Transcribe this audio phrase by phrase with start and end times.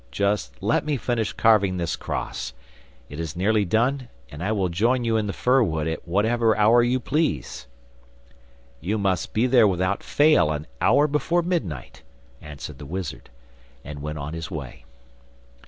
[0.09, 2.55] Just let me finish carving this cross.
[3.07, 6.57] It is nearly done, and I will join you in the fir wood at whatever
[6.57, 7.67] hour you please.'
[8.79, 12.01] 'You must be there without fail an hour before midnight,'
[12.41, 13.29] answered the wizard,
[13.85, 14.85] and went on his way.